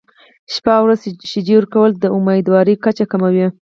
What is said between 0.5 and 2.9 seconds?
شپه او ورځ شیدې ورکول د امیندوارۍ